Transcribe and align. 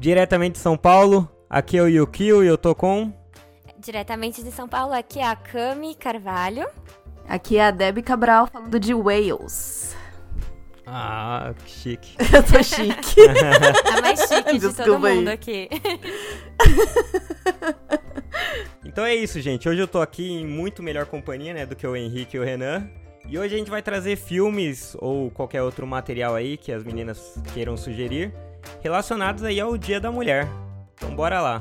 Diretamente 0.00 0.54
de 0.54 0.60
São 0.60 0.78
Paulo, 0.78 1.28
aqui 1.48 1.76
é 1.76 1.82
o 1.82 1.86
Yukio 1.86 2.42
e 2.42 2.46
eu 2.46 2.56
tô 2.56 2.74
com. 2.74 3.12
Diretamente 3.78 4.42
de 4.42 4.50
São 4.50 4.66
Paulo, 4.66 4.94
aqui 4.94 5.18
é 5.18 5.26
a 5.26 5.36
Cami 5.36 5.94
Carvalho. 5.94 6.66
Aqui 7.28 7.58
é 7.58 7.66
a 7.66 7.70
Debbie 7.70 8.00
Cabral 8.00 8.46
falando 8.46 8.80
de 8.80 8.94
Wales. 8.94 9.94
Ah, 10.86 11.52
que 11.66 11.70
chique. 11.70 12.16
Eu 12.34 12.42
tô 12.42 12.62
chique. 12.62 13.20
a 13.94 14.00
mais 14.00 14.20
chique 14.20 14.52
de 14.52 14.60
Desculpa 14.60 14.84
todo 14.84 15.06
aí. 15.06 15.16
mundo 15.16 15.28
aqui. 15.28 15.68
Então 18.82 19.04
é 19.04 19.14
isso, 19.14 19.38
gente. 19.40 19.68
Hoje 19.68 19.80
eu 19.80 19.86
tô 19.86 20.00
aqui 20.00 20.32
em 20.32 20.44
muito 20.44 20.82
melhor 20.82 21.06
companhia, 21.06 21.54
né, 21.54 21.64
do 21.64 21.76
que 21.76 21.86
o 21.86 21.94
Henrique 21.94 22.36
e 22.36 22.40
o 22.40 22.42
Renan. 22.42 22.90
E 23.28 23.38
hoje 23.38 23.54
a 23.54 23.58
gente 23.58 23.70
vai 23.70 23.82
trazer 23.82 24.16
filmes 24.16 24.96
ou 24.98 25.30
qualquer 25.30 25.62
outro 25.62 25.86
material 25.86 26.34
aí 26.34 26.56
que 26.56 26.72
as 26.72 26.82
meninas 26.82 27.38
queiram 27.54 27.76
sugerir 27.76 28.34
relacionados 28.80 29.42
aí 29.44 29.60
ao 29.60 29.76
Dia 29.76 30.00
da 30.00 30.10
Mulher. 30.10 30.46
Então 30.94 31.14
bora 31.14 31.40
lá. 31.40 31.60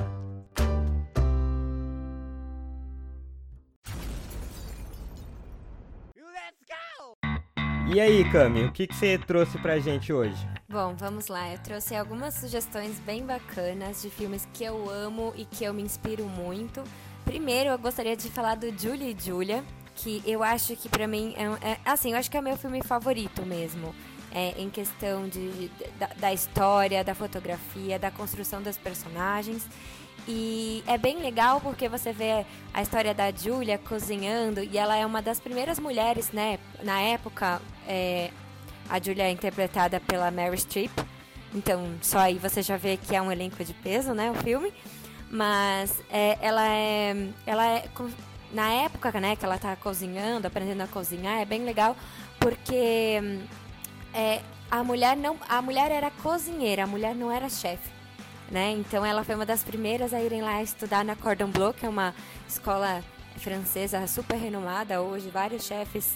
E 7.92 8.00
aí, 8.00 8.24
Cami, 8.32 8.66
o 8.66 8.72
que, 8.72 8.86
que 8.86 8.96
você 8.96 9.18
trouxe 9.18 9.58
pra 9.58 9.80
gente 9.80 10.14
hoje? 10.14 10.38
Bom, 10.70 10.94
vamos 10.96 11.28
lá. 11.28 11.52
Eu 11.52 11.58
trouxe 11.58 11.96
algumas 11.96 12.36
sugestões 12.36 13.00
bem 13.00 13.26
bacanas 13.26 14.04
de 14.04 14.12
filmes 14.12 14.48
que 14.54 14.64
eu 14.64 14.88
amo 14.90 15.34
e 15.36 15.44
que 15.44 15.64
eu 15.64 15.74
me 15.74 15.82
inspiro 15.82 16.24
muito. 16.26 16.84
Primeiro, 17.26 17.72
eu 17.72 17.80
gostaria 17.80 18.16
de 18.16 18.30
falar 18.30 18.56
do 18.56 18.70
Julie 18.78 19.16
e 19.18 19.20
Julia, 19.20 19.64
que 19.96 20.22
eu 20.24 20.44
acho 20.44 20.76
que 20.76 20.88
pra 20.88 21.08
mim 21.08 21.34
é, 21.36 21.72
é- 21.72 21.78
assim, 21.84 22.12
eu 22.12 22.18
acho 22.18 22.30
que 22.30 22.38
é 22.38 22.42
meu 22.42 22.56
filme 22.56 22.82
favorito 22.84 23.44
mesmo. 23.44 23.94
É, 24.32 24.54
em 24.62 24.70
questão 24.70 25.28
de, 25.28 25.72
da, 25.98 26.08
da 26.18 26.34
história, 26.34 27.04
da 27.04 27.16
fotografia, 27.16 27.98
da 27.98 28.12
construção 28.12 28.62
dos 28.62 28.78
personagens. 28.78 29.68
E 30.28 30.84
é 30.86 30.98
bem 30.98 31.18
legal 31.18 31.60
porque 31.60 31.90
você 31.90 32.14
vê 32.14 32.46
a 32.72 32.82
história 32.82 33.14
da 33.14 33.32
Julia 33.32 33.80
cozinhando 33.80 34.62
e 34.62 34.78
ela 34.78 34.96
é 34.96 35.04
uma 35.04 35.22
das 35.22 35.40
primeiras 35.40 35.80
mulheres, 35.80 36.32
né? 36.32 36.60
Na 36.84 37.02
época, 37.02 37.60
é, 37.88 38.30
a 38.88 39.00
Julia 39.00 39.24
é 39.24 39.32
interpretada 39.32 40.00
pela 40.00 40.30
Mary 40.30 40.58
Streep. 40.58 40.92
Então, 41.54 41.96
só 42.02 42.20
aí 42.20 42.38
você 42.38 42.62
já 42.62 42.78
vê 42.78 42.98
que 42.98 43.16
é 43.16 43.22
um 43.22 43.32
elenco 43.32 43.64
de 43.64 43.74
peso, 43.74 44.14
né? 44.14 44.30
O 44.30 44.36
filme. 44.36 44.72
Mas 45.32 46.02
é, 46.12 46.38
ela 46.42 46.68
é. 46.68 47.28
Ela 47.46 47.68
é. 47.68 47.90
Na 48.52 48.72
época, 48.72 49.12
né, 49.20 49.36
que 49.36 49.46
ela 49.46 49.60
tá 49.60 49.76
cozinhando, 49.76 50.48
aprendendo 50.48 50.82
a 50.82 50.88
cozinhar, 50.88 51.40
é 51.40 51.46
bem 51.46 51.64
legal 51.64 51.96
porque 52.40 53.20
hum, 53.22 53.42
é, 54.14 54.42
a 54.70 54.84
mulher 54.84 55.16
não. 55.16 55.38
A 55.48 55.62
mulher 55.62 55.92
era 55.92 56.12
cozinheira, 56.12 56.84
a 56.84 56.88
mulher 56.88 57.16
não 57.16 57.32
era 57.32 57.50
chefe. 57.50 57.90
Né? 58.50 58.72
Então 58.72 59.06
ela 59.06 59.24
foi 59.24 59.36
uma 59.36 59.46
das 59.46 59.64
primeiras 59.64 60.14
a 60.14 60.22
irem 60.22 60.42
lá 60.42 60.62
estudar 60.64 61.06
na 61.06 61.16
Cordon 61.16 61.52
Bleu, 61.52 61.74
que 61.74 61.86
é 61.86 61.90
uma 61.90 62.16
escola 62.48 63.04
francesa 63.38 64.06
super 64.08 64.38
renomada. 64.38 65.02
Hoje 65.02 65.30
vários 65.30 65.66
chefes 65.66 66.16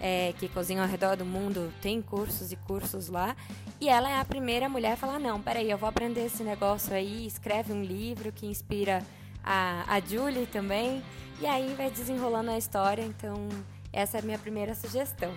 é, 0.00 0.32
que 0.38 0.48
cozinham 0.48 0.82
ao 0.82 0.88
redor 0.88 1.16
do 1.16 1.24
mundo 1.24 1.72
têm 1.80 2.00
cursos 2.00 2.52
e 2.52 2.56
cursos 2.56 3.08
lá. 3.08 3.36
E 3.80 3.88
ela 3.88 4.10
é 4.10 4.18
a 4.18 4.24
primeira 4.24 4.68
mulher 4.68 4.92
a 4.92 4.96
falar, 4.96 5.18
não, 5.18 5.40
peraí, 5.40 5.70
eu 5.70 5.78
vou 5.78 5.88
aprender 5.88 6.26
esse 6.26 6.42
negócio 6.42 6.94
aí, 6.94 7.26
escreve 7.26 7.72
um 7.72 7.82
livro 7.82 8.30
que 8.32 8.46
inspira 8.46 9.02
a, 9.42 9.84
a 9.88 10.00
Julie 10.00 10.46
também. 10.46 11.02
E 11.40 11.46
aí 11.46 11.74
vai 11.76 11.90
desenrolando 11.90 12.50
a 12.50 12.58
história, 12.58 13.02
então 13.02 13.48
essa 13.92 14.18
é 14.18 14.20
a 14.20 14.24
minha 14.24 14.38
primeira 14.38 14.74
sugestão. 14.74 15.32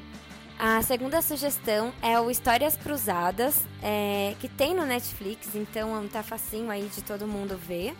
A 0.57 0.81
segunda 0.81 1.21
sugestão 1.21 1.91
é 2.01 2.17
o 2.19 2.31
Histórias 2.31 2.77
Cruzadas, 2.77 3.65
é, 3.83 4.35
que 4.39 4.47
tem 4.47 4.73
no 4.73 4.85
Netflix, 4.85 5.53
então 5.53 6.07
tá 6.07 6.23
facinho 6.23 6.71
aí 6.71 6.87
de 6.87 7.03
todo 7.03 7.27
mundo 7.27 7.57
ver. 7.57 7.93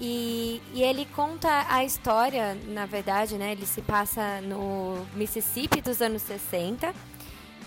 E, 0.00 0.60
e 0.74 0.82
ele 0.82 1.06
conta 1.14 1.64
a 1.68 1.84
história, 1.84 2.56
na 2.66 2.86
verdade, 2.86 3.36
né? 3.36 3.52
Ele 3.52 3.64
se 3.64 3.80
passa 3.80 4.40
no 4.40 5.06
Mississippi 5.14 5.80
dos 5.80 6.02
anos 6.02 6.22
60. 6.22 6.92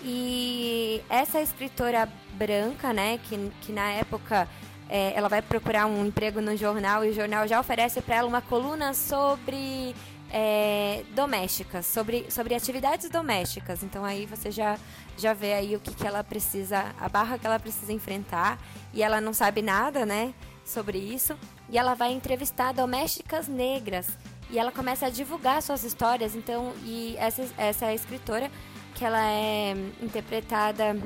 E 0.04 1.02
essa 1.08 1.40
escritora 1.40 2.06
branca, 2.34 2.92
né, 2.92 3.18
que, 3.24 3.50
que 3.62 3.72
na 3.72 3.90
época 3.92 4.46
é, 4.88 5.14
ela 5.16 5.28
vai 5.28 5.40
procurar 5.40 5.86
um 5.86 6.04
emprego 6.04 6.42
no 6.42 6.54
jornal 6.56 7.04
e 7.04 7.08
o 7.08 7.14
jornal 7.14 7.48
já 7.48 7.58
oferece 7.58 8.02
para 8.02 8.16
ela 8.16 8.28
uma 8.28 8.42
coluna 8.42 8.92
sobre 8.92 9.94
é, 10.30 11.04
domésticas, 11.14 11.86
sobre, 11.86 12.30
sobre 12.30 12.54
atividades 12.54 13.08
domésticas. 13.10 13.82
Então 13.82 14.04
aí 14.04 14.26
você 14.26 14.50
já, 14.50 14.78
já 15.16 15.32
vê 15.32 15.54
aí 15.54 15.76
o 15.76 15.80
que, 15.80 15.94
que 15.94 16.06
ela 16.06 16.22
precisa, 16.24 16.94
a 16.98 17.08
barra 17.08 17.38
que 17.38 17.46
ela 17.46 17.58
precisa 17.58 17.92
enfrentar. 17.92 18.58
E 18.92 19.02
ela 19.02 19.20
não 19.20 19.32
sabe 19.32 19.62
nada, 19.62 20.04
né, 20.04 20.34
sobre 20.64 20.98
isso. 20.98 21.36
E 21.68 21.78
ela 21.78 21.94
vai 21.94 22.12
entrevistar 22.12 22.72
domésticas 22.72 23.48
negras. 23.48 24.08
E 24.50 24.58
ela 24.58 24.70
começa 24.70 25.06
a 25.06 25.10
divulgar 25.10 25.60
suas 25.62 25.82
histórias. 25.84 26.34
Então, 26.34 26.72
e 26.84 27.16
essa, 27.18 27.48
essa 27.58 27.92
escritora, 27.92 28.50
que 28.94 29.04
ela 29.04 29.30
é 29.30 29.74
interpretada. 30.00 30.96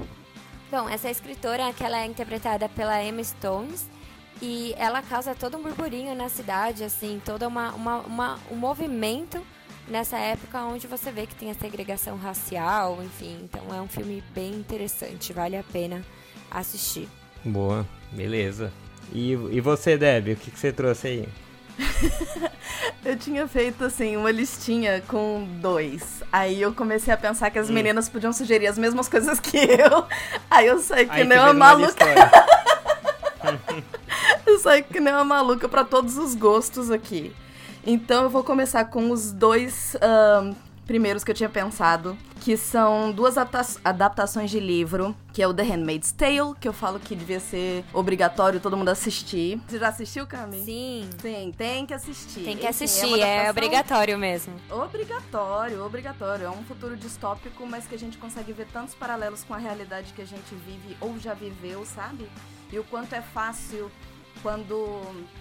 Bom, 0.70 0.88
essa 0.88 1.10
escritora 1.10 1.72
que 1.72 1.82
ela 1.82 1.98
é 1.98 2.06
interpretada 2.06 2.68
pela 2.68 3.02
Emma 3.02 3.24
Stones 3.24 3.88
e 4.42 4.74
ela 4.78 5.02
causa 5.02 5.34
todo 5.34 5.56
um 5.58 5.62
burburinho 5.62 6.14
na 6.14 6.28
cidade, 6.28 6.82
assim, 6.84 7.20
todo 7.24 7.46
uma, 7.46 7.72
uma, 7.72 7.96
uma- 8.00 8.38
um 8.50 8.56
movimento 8.56 9.40
nessa 9.88 10.16
época 10.18 10.60
onde 10.62 10.86
você 10.86 11.10
vê 11.10 11.26
que 11.26 11.34
tem 11.34 11.50
a 11.50 11.54
segregação 11.54 12.16
racial, 12.16 12.98
enfim. 13.02 13.38
Então 13.42 13.74
é 13.74 13.80
um 13.80 13.88
filme 13.88 14.22
bem 14.34 14.52
interessante, 14.54 15.32
vale 15.32 15.56
a 15.56 15.62
pena 15.62 16.02
assistir. 16.50 17.08
Boa, 17.44 17.86
beleza. 18.12 18.72
E, 19.12 19.32
e 19.32 19.60
você, 19.60 19.96
Deb, 19.98 20.28
o 20.28 20.36
que, 20.36 20.50
que 20.50 20.58
você 20.58 20.72
trouxe 20.72 21.06
aí? 21.08 21.28
Eu 23.04 23.16
tinha 23.16 23.48
feito, 23.48 23.84
assim, 23.84 24.16
uma 24.16 24.30
listinha 24.30 25.02
com 25.08 25.46
dois. 25.60 26.22
Aí 26.30 26.60
eu 26.60 26.72
comecei 26.74 27.12
a 27.12 27.16
pensar 27.16 27.50
que 27.50 27.58
as 27.58 27.70
Hum. 27.70 27.72
meninas 27.72 28.08
podiam 28.08 28.32
sugerir 28.32 28.66
as 28.66 28.76
mesmas 28.76 29.08
coisas 29.08 29.40
que 29.40 29.56
eu. 29.56 30.04
Aí 30.50 30.66
eu 30.66 30.78
saí 30.80 31.06
que 31.06 31.12
Aí 31.12 31.24
nem 31.26 31.38
uma 31.38 31.54
maluca. 31.54 32.04
Saí 34.60 34.82
que 34.82 35.00
nem 35.00 35.12
uma 35.12 35.24
maluca 35.24 35.68
pra 35.68 35.84
todos 35.84 36.16
os 36.18 36.34
gostos 36.34 36.90
aqui. 36.90 37.32
Então 37.86 38.24
eu 38.24 38.30
vou 38.30 38.44
começar 38.44 38.84
com 38.86 39.10
os 39.10 39.32
dois 39.32 39.96
primeiros 40.86 41.22
que 41.22 41.30
eu 41.30 41.34
tinha 41.36 41.48
pensado, 41.48 42.18
que 42.40 42.56
são 42.56 43.12
duas 43.12 43.38
adapta- 43.38 43.80
adaptações 43.84 44.50
de 44.50 44.58
livro, 44.58 45.14
que 45.32 45.40
é 45.40 45.46
o 45.46 45.54
The 45.54 45.62
Handmaid's 45.62 46.10
Tale, 46.10 46.52
que 46.60 46.66
eu 46.66 46.72
falo 46.72 46.98
que 46.98 47.14
devia 47.14 47.38
ser 47.38 47.84
obrigatório 47.94 48.58
todo 48.58 48.76
mundo 48.76 48.88
assistir. 48.88 49.60
Você 49.68 49.78
já 49.78 49.86
assistiu, 49.88 50.26
Cami? 50.26 50.64
Sim, 50.64 51.08
Sim, 51.22 51.54
tem 51.56 51.86
que 51.86 51.94
assistir. 51.94 52.40
tem 52.42 52.56
que 52.56 52.62
Enfim, 52.62 52.66
assistir, 52.66 53.20
é 53.20 53.22
adaptação 53.22 53.50
obrigatório 53.50 54.18
mesmo. 54.18 54.54
Obrigatório, 54.68 55.84
obrigatório. 55.86 56.46
É 56.46 56.50
um 56.50 56.64
futuro 56.64 56.96
distópico, 56.96 57.64
mas 57.66 57.86
que 57.86 57.94
a 57.94 57.98
gente 57.98 58.18
consegue 58.18 58.52
ver 58.52 58.66
tantos 58.72 58.94
paralelos 58.94 59.44
com 59.44 59.54
a 59.54 59.58
realidade 59.58 60.12
que 60.12 60.22
a 60.22 60.26
gente 60.26 60.54
vive 60.66 60.96
ou 61.00 61.18
já 61.20 61.34
viveu, 61.34 61.86
sabe? 61.86 62.28
E 62.72 62.78
o 62.78 62.84
quanto 62.84 63.14
é 63.14 63.22
fácil 63.22 63.88
quando 64.42 64.74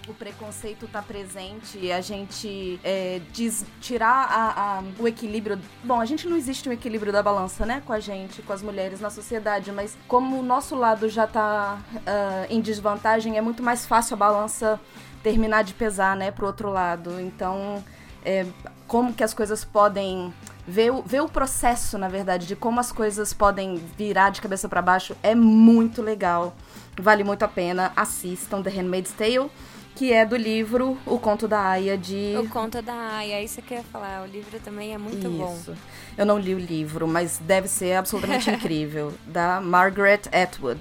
o 0.08 0.14
preconceito 0.18 0.86
tá 0.88 1.00
presente 1.02 1.78
e 1.78 1.90
a 1.92 2.00
gente 2.00 2.78
é, 2.84 3.20
diz, 3.32 3.64
tirar 3.80 4.26
a- 4.30 4.78
a- 4.78 4.82
o 4.98 5.06
equilíbrio. 5.08 5.58
Bom, 5.84 6.00
a 6.00 6.04
gente 6.04 6.28
não 6.28 6.36
existe 6.36 6.68
um 6.68 6.72
equilíbrio 6.72 7.12
da 7.12 7.22
balança, 7.22 7.64
né? 7.66 7.82
Com 7.86 7.92
a 7.92 8.00
gente, 8.00 8.42
com 8.42 8.52
as 8.52 8.62
mulheres 8.62 9.00
na 9.00 9.10
sociedade, 9.10 9.72
mas 9.72 9.96
como 10.08 10.38
o 10.38 10.42
nosso 10.42 10.74
lado 10.74 11.08
já 11.08 11.26
tá 11.26 11.78
ah, 12.06 12.46
em 12.50 12.60
desvantagem, 12.60 13.36
é 13.36 13.40
muito 13.40 13.62
mais 13.62 13.86
fácil 13.86 14.14
a 14.14 14.16
balança 14.16 14.80
terminar 15.22 15.62
de 15.64 15.74
pesar, 15.74 16.16
né, 16.16 16.30
pro 16.30 16.46
outro 16.46 16.70
lado. 16.70 17.20
Então, 17.20 17.84
é, 18.24 18.46
como 18.86 19.12
que 19.12 19.22
as 19.22 19.34
coisas 19.34 19.64
podem 19.64 20.32
ver, 20.70 20.90
o- 20.92 21.02
ver 21.02 21.20
o 21.20 21.28
processo, 21.28 21.98
na 21.98 22.08
verdade, 22.08 22.46
de 22.46 22.54
como 22.56 22.78
as 22.80 22.92
coisas 22.92 23.32
podem 23.32 23.76
virar 23.98 24.30
de 24.30 24.40
cabeça 24.40 24.68
para 24.68 24.80
baixo 24.80 25.16
é 25.22 25.34
muito 25.34 26.00
legal. 26.02 26.54
Vale 26.98 27.24
muito 27.24 27.42
a 27.44 27.48
pena. 27.48 27.92
Assistam 27.96 28.62
The 28.62 28.70
Handmaid's 28.70 29.12
Tale, 29.12 29.50
que 29.96 30.12
é 30.12 30.24
do 30.24 30.36
livro 30.36 30.96
O 31.04 31.18
Conto 31.18 31.48
da 31.48 31.60
Aya 31.60 31.96
de 31.98 32.36
O 32.38 32.48
conto 32.48 32.80
da 32.80 32.94
Aya, 32.94 33.42
isso 33.42 33.60
que 33.62 33.74
eu 33.74 33.78
ia 33.78 33.84
falar, 33.84 34.22
o 34.22 34.26
livro 34.26 34.58
também 34.60 34.94
é 34.94 34.98
muito 34.98 35.28
bom. 35.30 35.54
Isso. 35.54 35.74
Eu 36.16 36.24
não 36.26 36.38
li 36.38 36.54
o 36.54 36.58
livro, 36.58 37.06
mas 37.08 37.38
deve 37.38 37.66
ser 37.68 37.94
absolutamente 37.96 38.48
incrível, 38.50 39.12
da 39.26 39.60
Margaret 39.60 40.22
Atwood. 40.32 40.80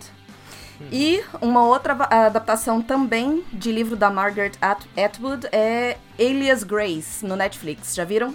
E 0.92 1.22
uma 1.42 1.66
outra 1.66 1.94
adaptação 2.10 2.82
também 2.82 3.44
de 3.52 3.70
livro 3.72 3.98
da 3.98 4.10
Margaret 4.10 4.54
At- 4.62 4.88
Atwood 4.98 5.48
é 5.52 5.98
Alias 6.18 6.64
Grace, 6.64 7.26
no 7.26 7.36
Netflix. 7.36 7.94
Já 7.94 8.06
viram? 8.06 8.34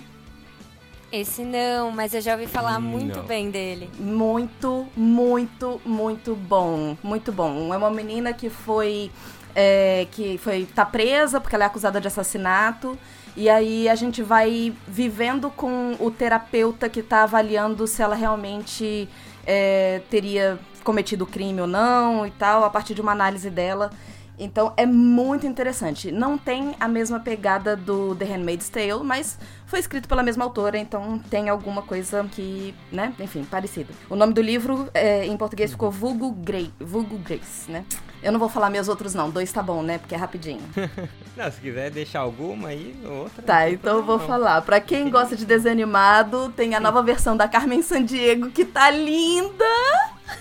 Esse 1.15 1.45
não, 1.45 1.93
mas 1.93 2.13
eu 2.13 2.21
já 2.21 2.33
ouvi 2.33 2.47
falar 2.47 2.81
muito 2.81 3.19
Não. 3.19 3.25
bem 3.25 3.49
dele. 3.49 3.89
Muito, 4.01 4.85
muito, 4.97 5.81
muito 5.85 6.35
bom. 6.35 6.97
Muito 7.05 7.31
bom. 7.31 7.73
É 7.73 7.77
uma 7.77 7.91
menina 7.91 8.33
que 8.33 8.51
foi. 8.51 9.13
é, 9.55 10.09
que 10.11 10.37
foi 10.39 10.67
tá 10.67 10.85
presa 10.85 11.41
porque 11.41 11.55
ela 11.55 11.63
é 11.65 11.67
acusada 11.69 12.01
de 12.01 12.09
assassinato. 12.09 12.99
E 13.37 13.49
aí 13.49 13.89
a 13.89 13.95
gente 13.95 14.23
vai 14.23 14.73
vivendo 14.89 15.51
com 15.51 15.95
o 16.01 16.11
terapeuta 16.11 16.89
que 16.89 17.01
tá 17.03 17.23
avaliando 17.23 17.87
se 17.87 18.03
ela 18.03 18.17
realmente 18.17 19.09
é, 19.47 20.03
teria 20.11 20.59
cometido 20.83 21.23
o 21.23 21.27
crime 21.27 21.61
ou 21.61 21.67
não 21.69 22.27
e 22.27 22.31
tal, 22.33 22.65
a 22.65 22.71
partir 22.71 22.95
de 22.95 23.01
uma 23.01 23.13
análise 23.13 23.51
dela. 23.51 23.91
Então 24.39 24.73
é 24.77 24.85
muito 24.85 25.47
interessante. 25.47 26.11
Não 26.11 26.37
tem 26.37 26.75
a 26.81 26.89
mesma 26.89 27.21
pegada 27.21 27.77
do 27.77 28.15
The 28.17 28.25
Handmaid's 28.25 28.69
Tale, 28.69 29.03
mas 29.05 29.39
foi 29.67 29.79
escrito 29.79 30.09
pela 30.09 30.23
mesma 30.23 30.45
autora, 30.45 30.79
então 30.79 31.19
tem 31.31 31.49
alguma 31.49 31.83
coisa 31.83 32.25
que, 32.31 32.75
né, 32.91 33.13
enfim, 33.19 33.45
parecida. 33.45 33.93
O 34.09 34.17
nome 34.17 34.33
do 34.33 34.43
livro 34.43 34.89
é, 34.95 35.27
em 35.27 35.37
português 35.37 35.71
ficou 35.71 35.91
Vulgo, 35.91 36.33
Grey, 36.33 36.73
Vulgo 36.79 37.19
Grace, 37.19 37.71
né? 37.71 37.85
Eu 38.23 38.33
não 38.33 38.41
vou 38.41 38.49
falar 38.49 38.71
meus 38.71 38.89
outros 38.89 39.15
não, 39.15 39.29
dois 39.29 39.53
tá 39.53 39.63
bom, 39.63 39.83
né? 39.83 39.99
Porque 39.99 40.15
é 40.15 40.19
rapidinho. 40.19 40.63
não, 41.37 41.53
se 41.53 41.61
quiser 41.61 41.91
deixar 41.91 42.21
alguma 42.21 42.69
aí, 42.69 42.97
outra. 43.05 43.43
Tá, 43.43 43.71
então 43.71 43.99
eu 43.99 44.03
vou 44.03 44.19
não. 44.19 44.27
falar. 44.27 44.63
Pra 44.63 44.81
quem 44.81 45.11
gosta 45.11 45.37
de 45.37 45.45
desenho 45.45 45.75
animado, 45.75 46.51
tem 46.57 46.75
a 46.75 46.81
nova 46.81 47.03
versão 47.03 47.37
da 47.37 47.47
Carmen 47.47 47.83
Sandiego 47.83 48.51
que 48.51 48.65
tá 48.65 48.91
linda! 48.91 49.65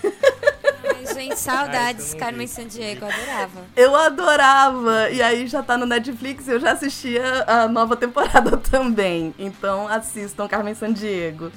Saudades, 1.36 2.12
Ai, 2.14 2.20
Carmen 2.20 2.46
Sandiego, 2.46 3.04
adorava. 3.06 3.60
Eu 3.76 3.94
adorava. 3.94 5.10
E 5.10 5.22
aí 5.22 5.46
já 5.46 5.62
tá 5.62 5.76
no 5.76 5.86
Netflix 5.86 6.46
e 6.48 6.52
eu 6.52 6.60
já 6.60 6.72
assistia 6.72 7.44
a 7.46 7.68
nova 7.68 7.96
temporada 7.96 8.56
também. 8.70 9.34
Então 9.38 9.88
assistam 9.88 10.48
Carmen 10.48 10.74
Sandiego. 10.74 11.50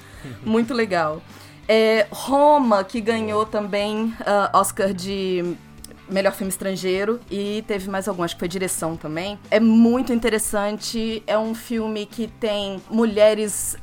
Muito 0.44 0.74
legal. 0.74 1.22
É, 1.68 2.08
Roma, 2.12 2.84
que 2.84 3.02
ganhou 3.02 3.46
também 3.46 4.06
uh, 4.22 4.58
Oscar 4.58 4.94
de 4.94 5.58
melhor 6.10 6.34
filme 6.34 6.50
estrangeiro 6.50 7.20
e 7.30 7.64
teve 7.68 7.90
mais 7.90 8.08
algum, 8.08 8.24
acho 8.24 8.36
que 8.36 8.40
foi 8.40 8.48
direção 8.48 8.96
também. 8.96 9.38
É 9.52 9.60
muito 9.60 10.14
interessante, 10.14 11.22
é 11.28 11.38
um 11.38 11.54
filme 11.54 12.06
que 12.06 12.28
tem 12.28 12.82
mulheres 12.90 13.78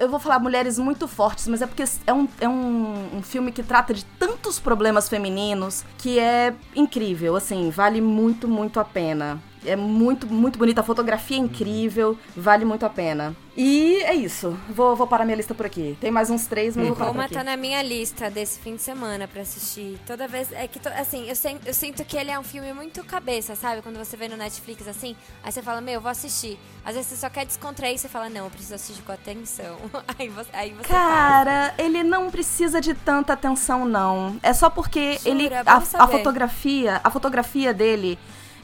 eu 0.00 0.08
vou 0.08 0.20
falar 0.20 0.38
mulheres 0.38 0.78
muito 0.78 1.08
fortes, 1.08 1.48
mas 1.48 1.62
é 1.62 1.66
porque 1.66 1.84
é, 2.06 2.12
um, 2.12 2.28
é 2.40 2.48
um, 2.48 3.16
um, 3.16 3.22
filme 3.22 3.50
que 3.50 3.62
trata 3.62 3.94
de 3.94 4.04
tantos 4.04 4.60
problemas 4.60 5.08
femininos 5.08 5.84
que 5.96 6.18
é 6.18 6.54
incrível, 6.76 7.34
assim, 7.34 7.70
vale 7.70 8.00
muito, 8.00 8.46
muito 8.46 8.78
a 8.78 8.84
pena. 8.84 9.40
É 9.64 9.76
muito, 9.76 10.26
muito 10.26 10.58
bonita. 10.58 10.80
A 10.80 10.84
fotografia 10.84 11.36
é 11.36 11.40
incrível. 11.40 12.18
Vale 12.36 12.64
muito 12.64 12.84
a 12.84 12.90
pena. 12.90 13.34
E 13.60 13.96
é 14.04 14.14
isso. 14.14 14.56
Vou, 14.70 14.94
vou 14.94 15.04
parar 15.04 15.24
minha 15.24 15.36
lista 15.36 15.52
por 15.52 15.66
aqui. 15.66 15.98
Tem 16.00 16.12
mais 16.12 16.30
uns 16.30 16.46
três, 16.46 16.76
mas 16.76 16.86
vou 16.86 16.94
parar 16.94 17.10
Roma 17.10 17.28
tá 17.28 17.42
na 17.42 17.56
minha 17.56 17.82
lista 17.82 18.30
desse 18.30 18.60
fim 18.60 18.76
de 18.76 18.82
semana 18.82 19.26
pra 19.26 19.42
assistir. 19.42 19.98
Toda 20.06 20.28
vez. 20.28 20.52
É 20.52 20.68
que, 20.68 20.78
to, 20.78 20.88
assim, 20.90 21.28
eu, 21.28 21.34
sen, 21.34 21.58
eu 21.66 21.74
sinto 21.74 22.04
que 22.04 22.16
ele 22.16 22.30
é 22.30 22.38
um 22.38 22.44
filme 22.44 22.72
muito 22.72 23.02
cabeça, 23.02 23.56
sabe? 23.56 23.82
Quando 23.82 23.98
você 23.98 24.16
vê 24.16 24.28
no 24.28 24.36
Netflix 24.36 24.86
assim, 24.86 25.16
aí 25.42 25.50
você 25.50 25.60
fala, 25.60 25.80
meu, 25.80 26.00
vou 26.00 26.08
assistir. 26.08 26.56
Às 26.84 26.94
vezes 26.94 27.10
você 27.10 27.16
só 27.16 27.28
quer 27.28 27.46
descontrair 27.46 27.96
e 27.96 27.98
você 27.98 28.08
fala, 28.08 28.28
não, 28.28 28.44
eu 28.44 28.50
preciso 28.50 28.76
assistir 28.76 29.02
com 29.02 29.10
atenção. 29.10 29.76
aí 30.16 30.28
você, 30.28 30.50
aí 30.52 30.72
você 30.74 30.88
Cara, 30.88 31.74
ele 31.78 32.04
não 32.04 32.30
precisa 32.30 32.80
de 32.80 32.94
tanta 32.94 33.32
atenção, 33.32 33.84
não. 33.84 34.38
É 34.40 34.52
só 34.52 34.70
porque 34.70 35.18
Jura, 35.18 35.30
ele. 35.30 35.50
A, 35.52 35.78
a 35.78 36.06
fotografia, 36.06 37.00
a 37.02 37.10
fotografia 37.10 37.74
dele 37.74 38.16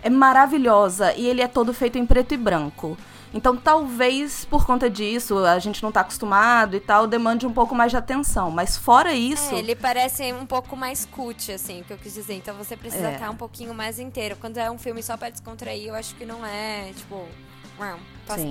é 0.04 0.10
maravilhosa 0.10 1.14
e 1.14 1.26
ele 1.26 1.40
é 1.40 1.48
todo 1.48 1.72
feito 1.72 1.96
em 1.96 2.04
preto 2.04 2.34
e 2.34 2.36
branco. 2.36 2.96
Então, 3.32 3.56
talvez 3.56 4.44
por 4.44 4.64
conta 4.64 4.88
disso, 4.88 5.38
a 5.38 5.58
gente 5.58 5.82
não 5.82 5.90
tá 5.90 6.02
acostumado 6.02 6.76
e 6.76 6.80
tal, 6.80 7.06
demande 7.06 7.46
um 7.46 7.52
pouco 7.52 7.74
mais 7.74 7.90
de 7.90 7.96
atenção. 7.96 8.50
Mas 8.50 8.76
fora 8.76 9.14
isso. 9.14 9.54
É, 9.54 9.58
ele 9.58 9.74
parece 9.74 10.30
um 10.34 10.44
pouco 10.44 10.76
mais 10.76 11.06
cut, 11.06 11.50
assim, 11.50 11.80
o 11.80 11.84
que 11.84 11.92
eu 11.94 11.96
quis 11.96 12.12
dizer. 12.12 12.34
Então 12.34 12.54
você 12.54 12.76
precisa 12.76 13.08
é. 13.08 13.14
estar 13.14 13.30
um 13.30 13.36
pouquinho 13.36 13.74
mais 13.74 13.98
inteiro. 13.98 14.36
Quando 14.36 14.58
é 14.58 14.70
um 14.70 14.78
filme 14.78 15.02
só 15.02 15.16
pra 15.16 15.30
descontrair, 15.30 15.88
eu 15.88 15.94
acho 15.94 16.14
que 16.14 16.26
não 16.26 16.44
é, 16.46 16.92
tipo. 16.94 17.26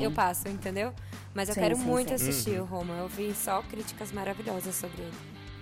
eu 0.03 0.11
passo, 0.11 0.49
entendeu? 0.49 0.91
Mas 1.35 1.47
eu 1.47 1.55
sim, 1.55 1.61
quero 1.61 1.75
sim, 1.75 1.83
muito 1.83 2.09
sim. 2.09 2.15
assistir 2.15 2.59
uhum. 2.59 2.63
o 2.63 2.65
Roma. 2.65 2.93
Eu 2.95 3.07
vi 3.07 3.33
só 3.33 3.61
críticas 3.61 4.11
maravilhosas 4.11 4.75
sobre 4.75 5.03
ele. 5.03 5.13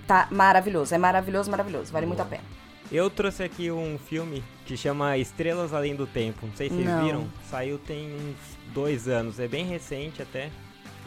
Tá 0.08 0.28
maravilhoso, 0.32 0.96
é 0.96 0.98
maravilhoso, 0.98 1.52
maravilhoso. 1.52 1.92
Vale 1.92 2.06
muito 2.06 2.22
a 2.22 2.26
pena. 2.26 2.61
Eu 2.92 3.10
trouxe 3.10 3.42
aqui 3.42 3.72
um 3.72 3.98
filme 3.98 4.44
que 4.66 4.76
chama 4.76 5.18
Estrelas 5.18 5.74
Além 5.74 5.96
do 5.96 6.06
Tempo. 6.06 6.46
Não 6.46 6.54
sei 6.54 6.68
se 6.68 6.76
vocês 6.76 6.88
Não. 6.88 7.06
viram. 7.06 7.28
Saiu 7.50 7.80
tem 7.80 8.14
uns 8.14 8.74
dois 8.74 9.08
anos. 9.08 9.40
É 9.40 9.48
bem 9.48 9.66
recente 9.66 10.22
até. 10.22 10.50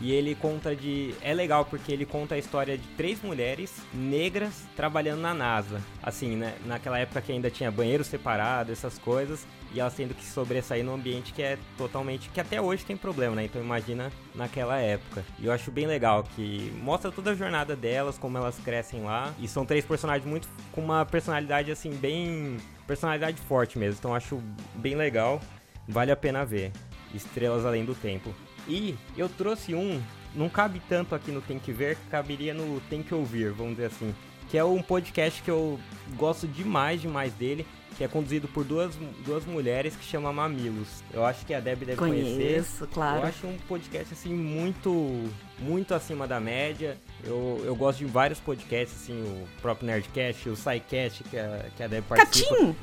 E 0.00 0.10
ele 0.10 0.34
conta 0.34 0.74
de. 0.74 1.14
É 1.20 1.34
legal 1.34 1.66
porque 1.66 1.92
ele 1.92 2.06
conta 2.06 2.36
a 2.36 2.38
história 2.38 2.78
de 2.78 2.86
três 2.96 3.22
mulheres 3.22 3.70
negras 3.92 4.64
trabalhando 4.74 5.20
na 5.20 5.34
NASA. 5.34 5.80
Assim, 6.02 6.34
né? 6.36 6.54
Naquela 6.64 6.98
época 6.98 7.20
que 7.20 7.30
ainda 7.30 7.50
tinha 7.50 7.70
banheiro 7.70 8.02
separado, 8.02 8.72
essas 8.72 8.98
coisas. 8.98 9.46
E 9.74 9.80
elas 9.80 9.94
tendo 9.94 10.14
que 10.14 10.24
sobressair 10.24 10.84
num 10.84 10.94
ambiente 10.94 11.32
que 11.32 11.42
é 11.42 11.58
totalmente. 11.76 12.30
que 12.30 12.40
até 12.40 12.60
hoje 12.60 12.84
tem 12.84 12.96
problema, 12.96 13.34
né? 13.34 13.44
Então 13.44 13.60
imagina 13.60 14.12
naquela 14.34 14.78
época. 14.78 15.24
E 15.38 15.46
eu 15.46 15.52
acho 15.52 15.70
bem 15.72 15.86
legal 15.86 16.22
que 16.22 16.72
mostra 16.80 17.10
toda 17.10 17.32
a 17.32 17.34
jornada 17.34 17.74
delas, 17.74 18.16
como 18.16 18.38
elas 18.38 18.56
crescem 18.58 19.02
lá. 19.02 19.34
E 19.38 19.48
são 19.48 19.66
três 19.66 19.84
personagens 19.84 20.24
muito. 20.24 20.48
com 20.70 20.80
uma 20.80 21.04
personalidade 21.04 21.72
assim, 21.72 21.90
bem. 21.90 22.56
personalidade 22.86 23.40
forte 23.42 23.78
mesmo. 23.78 23.96
Então 23.98 24.14
acho 24.14 24.40
bem 24.76 24.94
legal. 24.94 25.40
Vale 25.88 26.12
a 26.12 26.16
pena 26.16 26.44
ver. 26.44 26.70
Estrelas 27.12 27.66
Além 27.66 27.84
do 27.84 27.94
Tempo. 27.94 28.32
E 28.68 28.94
eu 29.16 29.28
trouxe 29.28 29.74
um, 29.74 30.00
não 30.34 30.48
cabe 30.48 30.80
tanto 30.88 31.14
aqui 31.14 31.30
no 31.30 31.40
Tem 31.40 31.58
que 31.58 31.72
Ver, 31.72 31.96
caberia 32.10 32.54
no 32.54 32.80
Tem 32.82 33.02
que 33.02 33.14
Ouvir, 33.14 33.50
vamos 33.50 33.76
dizer 33.76 33.86
assim. 33.86 34.14
Que 34.48 34.58
é 34.58 34.64
um 34.64 34.82
podcast 34.82 35.42
que 35.42 35.50
eu 35.50 35.78
gosto 36.16 36.46
demais, 36.46 37.00
demais 37.00 37.32
dele, 37.34 37.66
que 37.96 38.04
é 38.04 38.08
conduzido 38.08 38.48
por 38.48 38.64
duas, 38.64 38.94
duas 39.24 39.44
mulheres 39.44 39.94
que 39.96 40.04
chama 40.04 40.32
Mamilos. 40.32 41.02
Eu 41.12 41.24
acho 41.24 41.44
que 41.46 41.54
a 41.54 41.60
Deb 41.60 41.80
deve 41.80 41.96
Conheço, 41.96 42.34
conhecer. 42.34 42.86
claro. 42.92 43.20
Eu 43.20 43.24
acho 43.24 43.46
um 43.46 43.56
podcast 43.68 44.14
assim 44.14 44.34
muito 44.34 45.30
muito 45.58 45.94
acima 45.94 46.26
da 46.26 46.40
média. 46.40 46.98
Eu, 47.22 47.62
eu 47.64 47.74
gosto 47.76 47.98
de 47.98 48.06
vários 48.06 48.40
podcasts, 48.40 49.02
assim, 49.02 49.22
o 49.22 49.46
próprio 49.60 49.86
Nerdcast, 49.86 50.48
o 50.48 50.56
SciCast, 50.56 51.24
que 51.24 51.38
a, 51.38 51.66
que 51.76 51.82
a 51.82 51.86
Deb 51.86 52.04
participa. 52.04 52.54
Catim! 52.54 52.76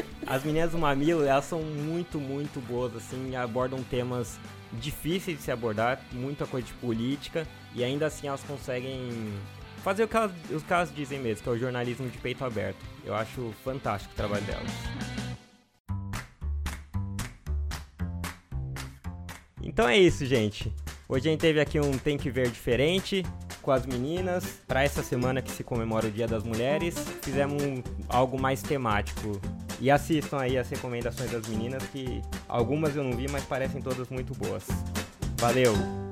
As 0.26 0.44
meninas 0.44 0.70
do 0.70 0.78
Mamilo, 0.78 1.24
elas 1.24 1.44
são 1.44 1.60
muito, 1.60 2.20
muito 2.20 2.60
boas, 2.60 2.94
assim, 2.94 3.34
abordam 3.34 3.82
temas 3.82 4.38
difíceis 4.74 5.38
de 5.38 5.42
se 5.42 5.50
abordar, 5.50 6.00
muita 6.12 6.46
coisa 6.46 6.68
de 6.68 6.72
política, 6.74 7.44
e 7.74 7.82
ainda 7.82 8.06
assim 8.06 8.28
elas 8.28 8.40
conseguem 8.44 9.32
fazer 9.80 10.04
o 10.04 10.08
que 10.08 10.16
elas, 10.16 10.32
o 10.50 10.60
que 10.60 10.72
elas 10.72 10.94
dizem 10.94 11.18
mesmo, 11.18 11.42
que 11.42 11.48
é 11.48 11.52
o 11.52 11.58
jornalismo 11.58 12.08
de 12.08 12.18
peito 12.18 12.44
aberto. 12.44 12.78
Eu 13.04 13.14
acho 13.14 13.52
fantástico 13.64 14.12
o 14.12 14.16
trabalho 14.16 14.44
delas. 14.44 14.70
Então 19.62 19.88
é 19.88 19.96
isso, 19.96 20.24
gente. 20.26 20.72
Hoje 21.08 21.28
a 21.28 21.32
gente 21.32 21.40
teve 21.40 21.60
aqui 21.60 21.80
um 21.80 21.92
Tem 21.98 22.16
que 22.16 22.30
Ver 22.30 22.50
diferente 22.50 23.24
com 23.62 23.70
as 23.70 23.86
meninas. 23.86 24.60
Para 24.66 24.82
essa 24.82 25.02
semana 25.02 25.42
que 25.42 25.50
se 25.50 25.62
comemora 25.62 26.06
o 26.06 26.10
Dia 26.10 26.26
das 26.26 26.42
Mulheres, 26.42 26.94
fizemos 27.22 27.62
um, 27.62 27.82
algo 28.08 28.40
mais 28.40 28.62
temático. 28.62 29.40
E 29.80 29.90
assistam 29.90 30.38
aí 30.38 30.58
as 30.58 30.68
recomendações 30.68 31.30
das 31.30 31.46
meninas, 31.46 31.82
que 31.84 32.20
algumas 32.48 32.94
eu 32.94 33.02
não 33.02 33.12
vi, 33.12 33.26
mas 33.30 33.44
parecem 33.44 33.80
todas 33.80 34.08
muito 34.08 34.34
boas. 34.34 34.66
Valeu! 35.38 36.09